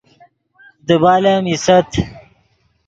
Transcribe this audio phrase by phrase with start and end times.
[0.87, 1.93] دیبال ام ایست